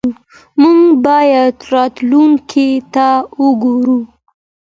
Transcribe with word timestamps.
موږ 0.61 0.81
باید 1.05 1.55
راتلونکي 1.73 2.69
ته 2.93 3.07
وګورو. 3.43 3.97